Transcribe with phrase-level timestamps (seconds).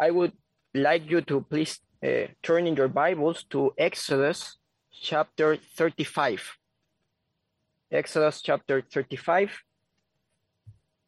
[0.00, 0.32] I would
[0.74, 4.56] like you to please uh, turn in your Bibles to Exodus
[4.90, 6.58] chapter 35.
[7.92, 9.62] Exodus chapter 35.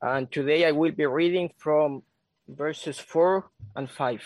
[0.00, 2.04] And today I will be reading from
[2.46, 4.22] verses 4 and 5.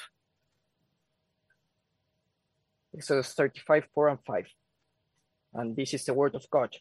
[2.94, 4.46] Exodus 35, 4 and 5.
[5.54, 6.76] And this is the word of God.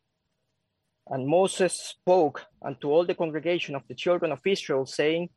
[1.07, 5.29] And Moses spoke unto all the congregation of the children of Israel, saying,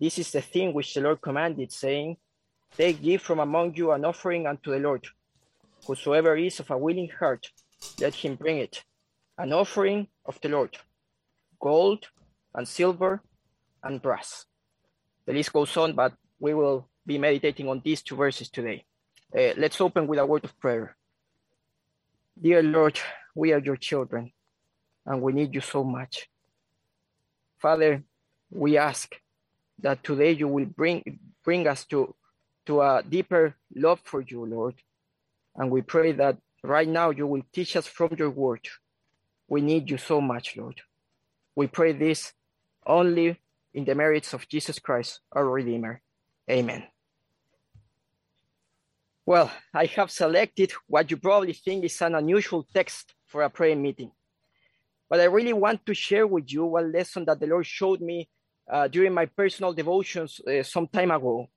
[0.00, 2.16] This is the thing which the Lord commanded, saying,
[2.76, 5.06] Take ye from among you an offering unto the Lord.
[5.86, 7.48] Whosoever is of a willing heart,
[8.00, 8.82] let him bring it.
[9.38, 10.76] An offering of the Lord,
[11.60, 12.06] gold
[12.54, 13.22] and silver
[13.82, 14.46] and brass.
[15.26, 18.84] The list goes on, but we will be meditating on these two verses today.
[19.36, 20.96] Uh, let's open with a word of prayer.
[22.40, 22.98] Dear Lord,
[23.34, 24.32] we are your children
[25.06, 26.28] and we need you so much.
[27.58, 28.02] Father,
[28.50, 29.14] we ask
[29.80, 32.14] that today you will bring bring us to
[32.66, 34.74] to a deeper love for you, Lord.
[35.56, 38.66] And we pray that right now you will teach us from your word.
[39.48, 40.80] We need you so much, Lord.
[41.54, 42.32] We pray this
[42.86, 43.38] only
[43.74, 46.00] in the merits of Jesus Christ, our Redeemer.
[46.50, 46.84] Amen.
[49.26, 53.76] Well, I have selected what you probably think is an unusual text for a prayer
[53.76, 54.10] meeting.
[55.08, 58.28] But I really want to share with you one lesson that the Lord showed me
[58.70, 61.48] uh, during my personal devotions uh, some time ago.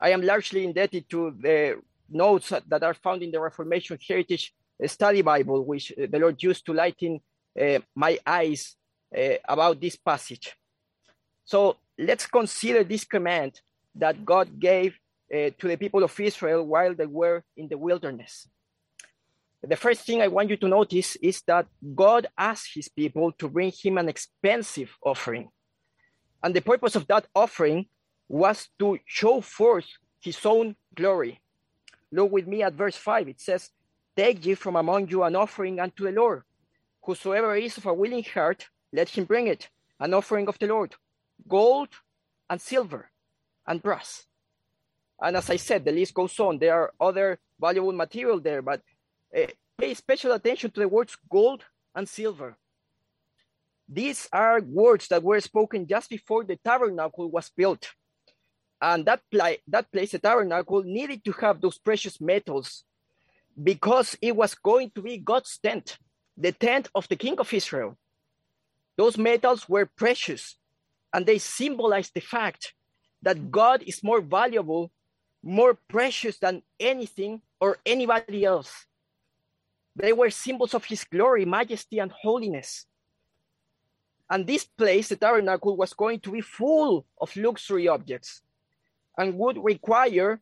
[0.00, 4.52] I am largely indebted to the notes that are found in the Reformation Heritage
[4.84, 7.20] Study Bible, which uh, the Lord used to lighten
[7.60, 8.76] uh, my eyes
[9.16, 10.54] uh, about this passage.
[11.44, 13.60] So let's consider this command
[13.94, 14.98] that God gave
[15.32, 18.48] uh, to the people of Israel while they were in the wilderness.
[19.62, 23.48] The first thing I want you to notice is that God asked his people to
[23.48, 25.48] bring him an expensive offering.
[26.46, 27.86] And the purpose of that offering
[28.28, 29.88] was to show forth
[30.20, 31.40] his own glory.
[32.12, 33.26] Look with me at verse 5.
[33.26, 33.70] It says,
[34.14, 36.44] Take ye from among you an offering unto the Lord.
[37.02, 40.94] Whosoever is of a willing heart, let him bring it, an offering of the Lord,
[41.48, 41.88] gold
[42.48, 43.10] and silver
[43.66, 44.26] and brass.
[45.20, 46.58] And as I said, the list goes on.
[46.58, 48.82] There are other valuable material there, but
[49.36, 52.56] uh, pay special attention to the words gold and silver.
[53.88, 57.88] These are words that were spoken just before the tabernacle was built.
[58.80, 62.84] And that, pla- that place, the tabernacle, needed to have those precious metals
[63.62, 65.98] because it was going to be God's tent,
[66.36, 67.96] the tent of the king of Israel.
[68.96, 70.56] Those metals were precious
[71.12, 72.74] and they symbolize the fact
[73.22, 74.90] that God is more valuable,
[75.42, 78.86] more precious than anything or anybody else.
[79.94, 82.86] They were symbols of his glory, majesty, and holiness.
[84.28, 88.42] And this place, the tabernacle, was going to be full of luxury objects
[89.16, 90.40] and would require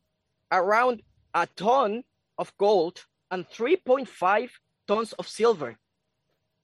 [0.51, 1.03] around
[1.35, 2.03] a ton
[2.39, 4.51] of gold and 3.5
[4.87, 5.77] tons of silver.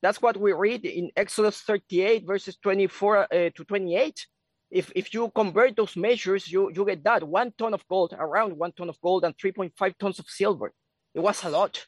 [0.03, 4.27] That's what we read in Exodus 38, verses 24 uh, to 28.
[4.71, 8.57] If, if you convert those measures, you, you get that one ton of gold, around
[8.57, 10.73] one ton of gold, and 3.5 tons of silver.
[11.15, 11.87] It was a lot.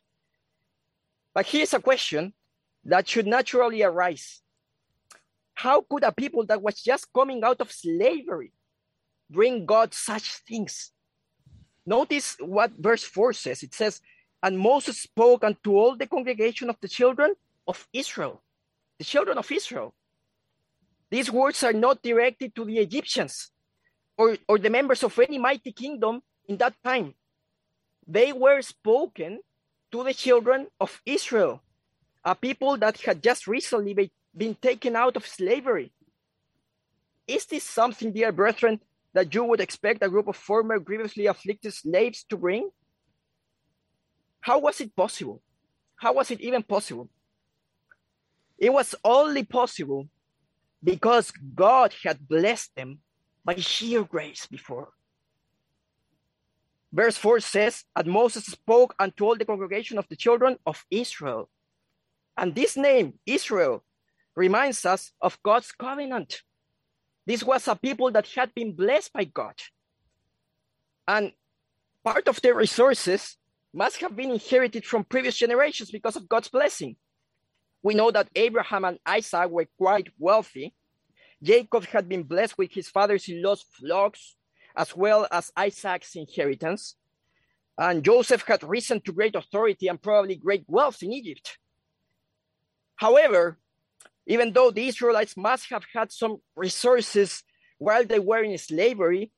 [1.32, 2.34] But here's a question
[2.84, 4.42] that should naturally arise
[5.54, 8.52] How could a people that was just coming out of slavery
[9.30, 10.92] bring God such things?
[11.84, 13.62] Notice what verse 4 says.
[13.62, 14.00] It says,
[14.42, 17.34] And Moses spoke unto all the congregation of the children
[17.66, 18.42] of Israel.
[18.98, 19.94] The children of Israel.
[21.10, 23.50] These words are not directed to the Egyptians
[24.16, 27.14] or, or the members of any mighty kingdom in that time.
[28.06, 29.40] They were spoken
[29.92, 31.62] to the children of Israel,
[32.24, 33.94] a people that had just recently
[34.36, 35.92] been taken out of slavery.
[37.26, 38.80] Is this something, dear brethren,
[39.14, 42.70] that you would expect a group of former grievously afflicted slaves to bring?
[44.40, 45.42] How was it possible?
[45.96, 47.08] How was it even possible?
[48.58, 50.08] It was only possible
[50.82, 52.98] because God had blessed them
[53.44, 54.90] by sheer grace before.
[56.92, 61.48] Verse 4 says, And Moses spoke unto all the congregation of the children of Israel.
[62.36, 63.84] And this name, Israel,
[64.36, 66.42] reminds us of God's covenant.
[67.26, 69.54] This was a people that had been blessed by God.
[71.06, 71.32] And
[72.04, 73.36] part of their resources
[73.74, 76.96] must have been inherited from previous generations because of God's blessing.
[77.82, 80.74] We know that Abraham and Isaac were quite wealthy.
[81.42, 84.36] Jacob had been blessed with his father's in law's flocks
[84.76, 86.96] as well as Isaac's inheritance.
[87.76, 91.58] And Joseph had risen to great authority and probably great wealth in Egypt.
[92.96, 93.58] However,
[94.26, 97.42] even though the Israelites must have had some resources
[97.78, 99.30] while they were in slavery,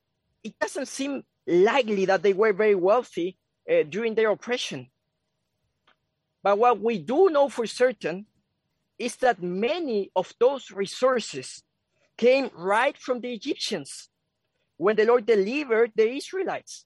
[0.43, 3.37] it doesn't seem likely that they were very wealthy
[3.69, 4.87] uh, during their oppression.
[6.43, 8.27] But what we do know for certain
[8.99, 11.63] is that many of those resources
[12.17, 14.09] came right from the Egyptians
[14.77, 16.85] when the Lord delivered the Israelites.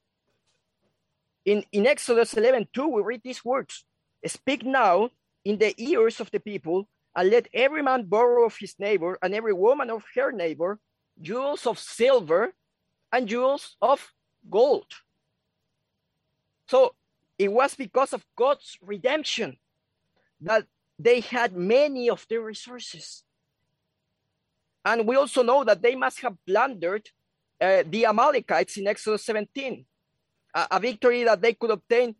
[1.44, 3.84] In, in Exodus 11 2, we read these words
[4.26, 5.10] Speak now
[5.44, 9.34] in the ears of the people, and let every man borrow of his neighbor, and
[9.34, 10.78] every woman of her neighbor,
[11.20, 12.52] jewels of silver
[13.12, 14.12] and jewels of
[14.48, 14.86] gold.
[16.66, 16.94] So
[17.38, 19.56] it was because of God's redemption
[20.42, 20.66] that
[20.98, 23.24] they had many of their resources.
[24.84, 27.08] And we also know that they must have plundered
[27.60, 29.84] uh, the Amalekites in Exodus 17,
[30.54, 32.14] a, a, victory that they could obtain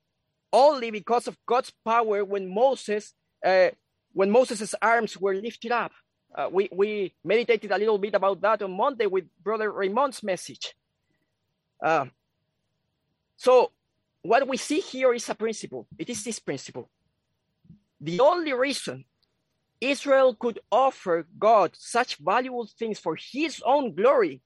[0.53, 3.15] only because of God's power when Moses,
[3.45, 3.71] uh,
[4.13, 5.93] when Moses' arms were lifted up.
[6.35, 10.75] Uh, we, we meditated a little bit about that on Monday with Brother Raymond's message.
[11.83, 12.07] Uh,
[13.37, 13.73] so
[14.23, 15.87] what we see here is a principle.
[15.99, 16.89] It is this principle.
[18.01, 19.05] The only reason
[19.81, 24.43] Israel could offer God such valuable things for his own glory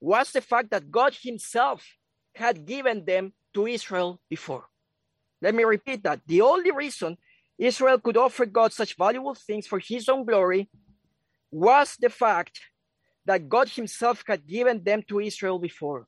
[0.00, 1.84] was the fact that God himself
[2.34, 4.64] had given them to Israel before.
[5.42, 6.20] Let me repeat that.
[6.26, 7.16] The only reason
[7.60, 10.70] Israel could offer God such valuable things for his own glory
[11.50, 12.58] was the fact
[13.26, 16.06] that God himself had given them to Israel before.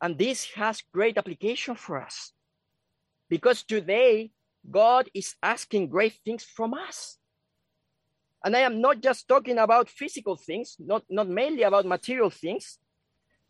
[0.00, 2.32] And this has great application for us
[3.28, 4.30] because today
[4.70, 7.18] God is asking great things from us.
[8.44, 12.78] And I am not just talking about physical things, not, not mainly about material things.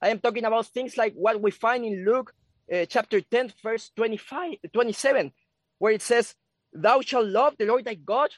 [0.00, 2.32] I am talking about things like what we find in Luke
[2.72, 5.32] uh, chapter 10, verse 25, 27,
[5.81, 6.37] where it says,
[6.73, 8.31] Thou shalt love the Lord thy God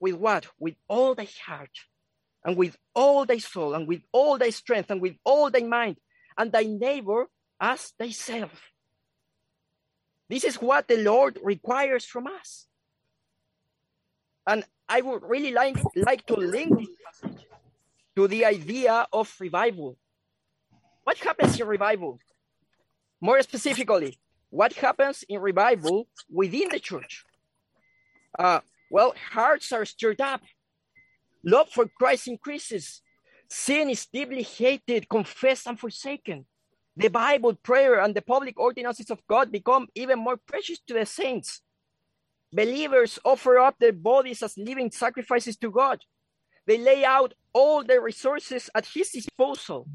[0.00, 0.46] with what?
[0.58, 1.76] With all thy heart,
[2.44, 5.98] and with all thy soul, and with all thy strength, and with all thy mind,
[6.38, 7.26] and thy neighbor
[7.60, 8.70] as thyself.
[10.30, 12.66] This is what the Lord requires from us.
[14.46, 17.46] And I would really like, like to link this passage
[18.16, 19.98] to the idea of revival.
[21.02, 22.18] What happens in revival?
[23.20, 24.18] More specifically,
[24.50, 27.24] what happens in revival within the church?
[28.38, 28.60] Uh,
[28.90, 30.42] well, hearts are stirred up.
[31.44, 33.02] Love for Christ increases.
[33.48, 36.46] Sin is deeply hated, confessed, and forsaken
[36.98, 41.06] the Bible, prayer, and the public ordinances of God become even more precious to the
[41.06, 41.60] saints.
[42.52, 46.00] Believers offer up their bodies as living sacrifices to God.
[46.66, 49.86] They lay out all their resources at His disposal.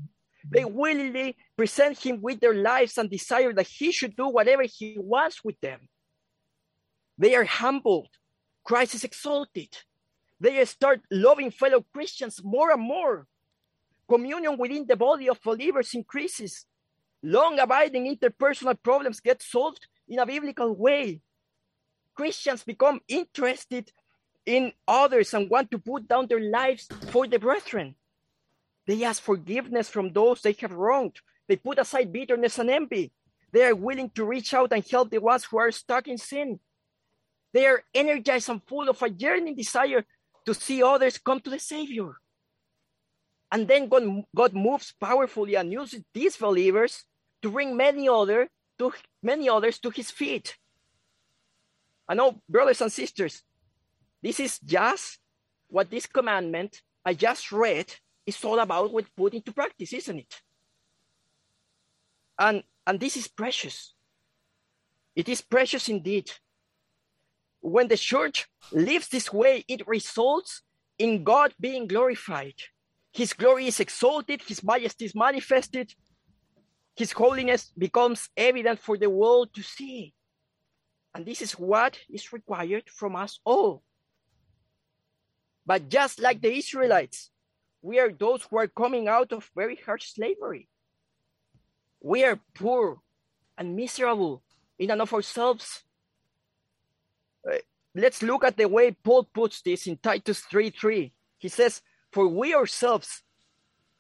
[0.49, 4.95] They willingly present Him with their lives and desire that He should do whatever He
[4.97, 5.87] wants with them.
[7.17, 8.09] They are humbled.
[8.63, 9.77] Christ is exalted.
[10.39, 13.27] They start loving fellow Christians more and more.
[14.07, 16.65] Communion within the body of believers increases
[17.21, 21.21] long abiding interpersonal problems get solved in a biblical way.
[22.13, 23.91] Christians become interested
[24.45, 27.95] in others and want to put down their lives for the brethren.
[28.85, 31.19] They ask forgiveness from those they have wronged.
[31.47, 33.11] They put aside bitterness and envy.
[33.51, 36.59] They are willing to reach out and help the ones who are stuck in sin.
[37.53, 40.05] They are energized and full of a yearning desire
[40.45, 42.15] to see others come to the Savior.
[43.51, 44.03] And then God,
[44.35, 47.05] God moves powerfully and uses these believers
[47.43, 48.91] to bring many other to
[49.21, 50.57] many others to his feet.
[52.07, 53.43] I know, oh, brothers and sisters,
[54.21, 55.19] this is just
[55.67, 57.93] what this commandment I just read
[58.25, 60.41] is all about with put into practice, isn't it?
[62.39, 63.93] And and this is precious.
[65.15, 66.31] It is precious indeed.
[67.61, 70.63] When the church lives this way, it results
[70.97, 72.55] in God being glorified.
[73.11, 75.93] His glory is exalted, his majesty is manifested,
[76.95, 80.13] his holiness becomes evident for the world to see.
[81.13, 83.83] And this is what is required from us all.
[85.65, 87.29] But just like the Israelites,
[87.83, 90.69] we are those who are coming out of very harsh slavery.
[92.01, 92.99] We are poor
[93.57, 94.41] and miserable
[94.79, 95.83] in and of ourselves.
[97.45, 97.57] Uh,
[97.93, 101.11] let's look at the way Paul puts this in Titus 3 3.
[101.37, 101.81] He says,
[102.13, 103.21] For we ourselves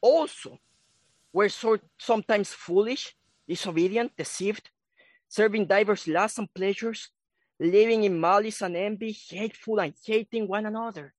[0.01, 0.59] also
[1.33, 3.13] were so, sometimes foolish,
[3.47, 4.69] disobedient, deceived,
[5.27, 7.09] serving diverse lusts and pleasures,
[7.59, 11.13] living in malice and envy, hateful and hating one another.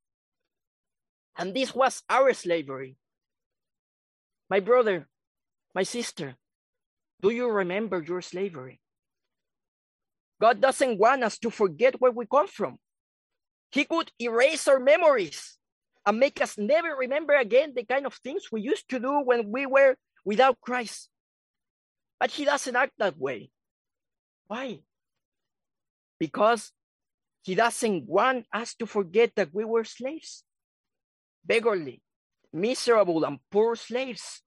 [1.36, 2.96] And this was our slavery.
[4.48, 5.08] My brother,
[5.74, 6.36] my sister,
[7.20, 8.80] do you remember your slavery?
[10.40, 12.78] God doesn't want us to forget where we come from.
[13.72, 15.56] He could erase our memories
[16.06, 19.50] and make us never remember again the kind of things we used to do when
[19.50, 21.08] we were without Christ.
[22.20, 23.50] But he doesn't act that way.
[24.46, 24.80] Why?
[26.20, 26.70] Because
[27.42, 30.43] he doesn't want us to forget that we were slaves,
[31.44, 32.02] beggarly,
[32.52, 34.42] miserable, and poor slaves.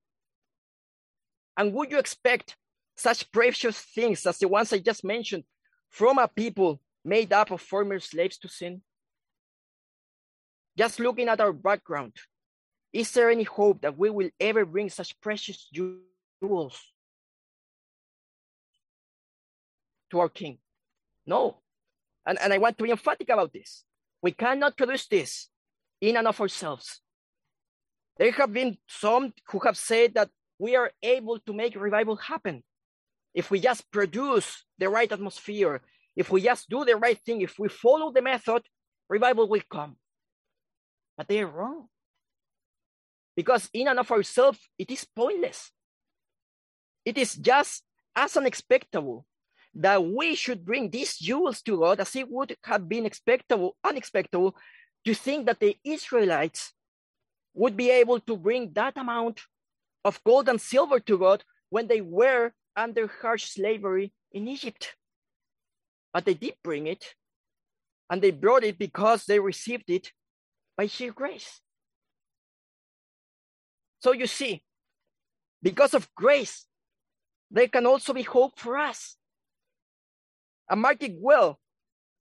[1.55, 2.55] And would you expect
[2.95, 5.43] such precious things as the ones I just mentioned
[5.89, 8.81] from a people made up of former slaves to sin?
[10.77, 12.13] Just looking at our background,
[12.93, 16.79] is there any hope that we will ever bring such precious jewels
[20.11, 20.59] to our King?
[21.25, 21.57] No.
[22.25, 23.83] And, and I want to be emphatic about this.
[24.21, 25.49] We cannot produce this
[26.01, 27.01] in and of ourselves.
[28.17, 32.63] There have been some who have said that we are able to make revival happen
[33.33, 35.81] if we just produce the right atmosphere,
[36.15, 38.63] if we just do the right thing, if we follow the method,
[39.09, 39.95] revival will come.
[41.15, 41.87] But they are wrong.
[43.35, 45.71] Because in and of ourselves, it is pointless.
[47.05, 47.83] It is just
[48.15, 49.23] as unexpectable
[49.75, 54.39] that we should bring these jewels to God as it would have been expectable, unexpected
[55.07, 56.73] to think that the Israelites
[57.53, 59.39] would be able to bring that amount
[60.03, 64.95] of gold and silver to God when they were under harsh slavery in Egypt.
[66.13, 67.15] But they did bring it,
[68.09, 70.11] and they brought it because they received it
[70.75, 71.61] by sheer grace.
[73.99, 74.61] So you see,
[75.63, 76.65] because of grace,
[77.49, 79.15] there can also be hope for us.
[80.69, 81.59] And mark it well,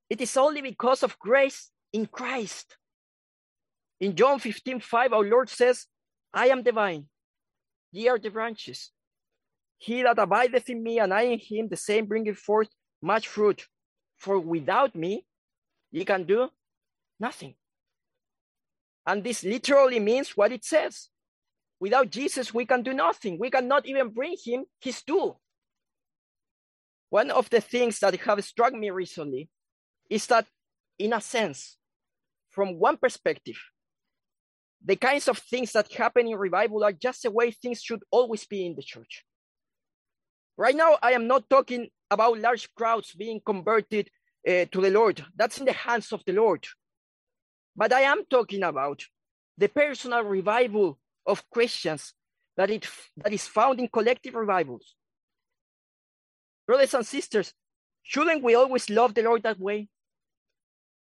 [0.09, 2.77] it is only because of grace in Christ.
[3.99, 5.87] In John 15, 5, our Lord says,
[6.33, 7.05] I am the vine,
[7.91, 8.91] ye are the branches.
[9.79, 12.69] He that abideth in me and I in him, the same bringeth forth
[13.01, 13.67] much fruit.
[14.17, 15.25] For without me,
[15.91, 16.49] ye can do
[17.19, 17.55] nothing.
[19.05, 21.09] And this literally means what it says.
[21.79, 23.37] Without Jesus, we can do nothing.
[23.39, 25.37] We cannot even bring him his due.
[27.09, 29.49] One of the things that have struck me recently
[30.09, 30.47] is that,
[30.97, 31.77] in a sense,
[32.49, 33.57] from one perspective,
[34.83, 38.45] the kinds of things that happen in revival are just the way things should always
[38.45, 39.23] be in the church.
[40.57, 44.09] Right now, I am not talking about large crowds being converted
[44.47, 45.23] uh, to the Lord.
[45.35, 46.65] That's in the hands of the Lord.
[47.75, 49.03] But I am talking about
[49.57, 52.13] the personal revival of Christians
[52.55, 52.87] that, it,
[53.17, 54.95] that is found in collective revivals.
[56.65, 57.53] Brothers and sisters,
[58.03, 59.89] shouldn't we always love the Lord that way?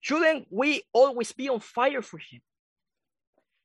[0.00, 2.40] Shouldn't we always be on fire for Him?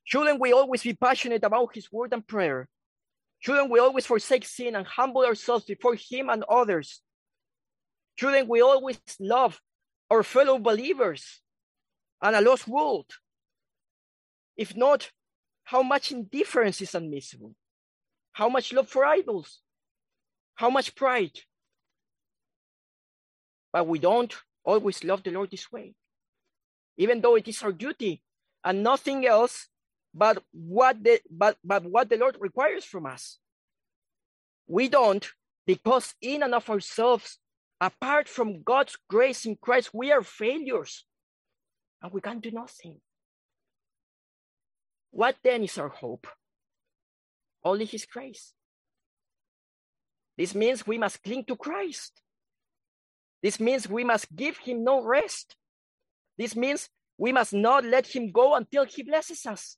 [0.03, 2.67] Shouldn't we always be passionate about His word and prayer?
[3.39, 7.01] Shouldn't we always forsake sin and humble ourselves before Him and others?
[8.15, 9.59] Shouldn't we always love
[10.09, 11.41] our fellow believers
[12.21, 13.07] and a lost world?
[14.55, 15.09] If not,
[15.63, 17.55] how much indifference is admissible?
[18.33, 19.61] How much love for idols?
[20.55, 21.39] How much pride?
[23.71, 25.95] But we don't always love the Lord this way,
[26.97, 28.21] even though it is our duty
[28.63, 29.67] and nothing else
[30.13, 33.39] but what the but, but what the Lord requires from us.
[34.67, 35.27] We don't
[35.65, 37.39] because in and of ourselves,
[37.81, 41.05] apart from God's grace in Christ, we are failures
[42.01, 42.99] and we can do nothing.
[45.11, 46.27] What then is our hope?
[47.63, 48.53] Only His grace.
[50.37, 52.21] This means we must cling to Christ.
[53.41, 55.55] This means we must give Him no rest.
[56.37, 59.77] This means we must not let Him go until He blesses us.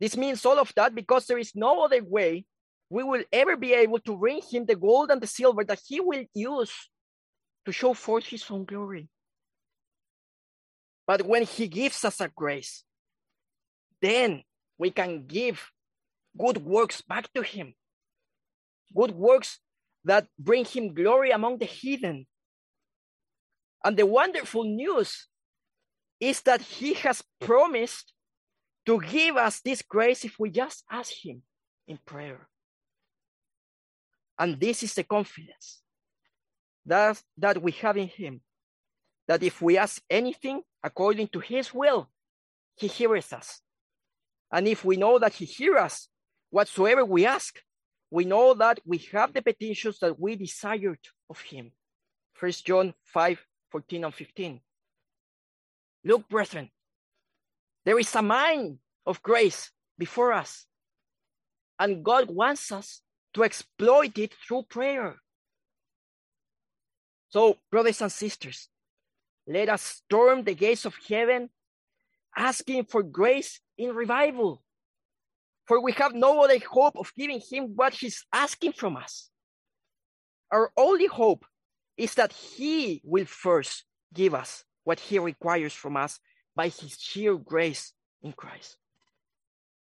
[0.00, 2.44] This means all of that because there is no other way
[2.90, 6.00] we will ever be able to bring him the gold and the silver that he
[6.00, 6.72] will use
[7.66, 9.08] to show forth his own glory.
[11.06, 12.84] But when he gives us a grace,
[14.00, 14.42] then
[14.78, 15.70] we can give
[16.38, 17.74] good works back to him.
[18.94, 19.58] Good works
[20.04, 22.26] that bring him glory among the heathen.
[23.84, 25.27] And the wonderful news
[26.20, 28.12] is that he has promised
[28.88, 31.42] to give us this grace if we just ask Him
[31.86, 32.48] in prayer.
[34.38, 35.82] And this is the confidence
[36.86, 38.40] that, that we have in Him
[39.26, 42.08] that if we ask anything according to His will,
[42.76, 43.60] He hears us.
[44.50, 46.08] And if we know that He hears us,
[46.48, 47.60] whatsoever we ask,
[48.10, 51.72] we know that we have the petitions that we desired of Him.
[52.32, 53.38] First John 5
[53.70, 54.60] 14 and 15.
[56.04, 56.70] Look, brethren,
[57.84, 60.66] there is a mine of grace before us.
[61.78, 63.00] And God wants us
[63.34, 65.16] to exploit it through prayer.
[67.30, 68.68] So, brothers and sisters,
[69.46, 71.50] let us storm the gates of heaven
[72.36, 74.62] asking for grace in revival,
[75.66, 79.30] For we have no other hope of giving him what he's asking from us.
[80.50, 81.44] Our only hope
[81.96, 86.18] is that he will first give us what he requires from us
[86.56, 87.92] by his sheer grace
[88.22, 88.78] in Christ.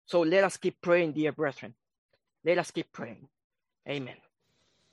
[0.05, 1.73] So let us keep praying, dear brethren.
[2.45, 3.27] Let us keep praying.
[3.85, 4.22] Amen.